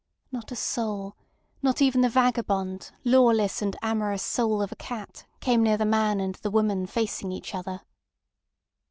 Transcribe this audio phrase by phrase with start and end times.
[0.31, 1.15] Not a soul,
[1.61, 6.19] not even the vagabond, lawless, and amorous soul of a cat, came near the man
[6.19, 7.81] and the woman facing each other.